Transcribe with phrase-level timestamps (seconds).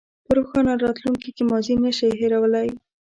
[0.25, 2.67] په روښانه راتلونکي کې ماضي نه شئ هېرولی.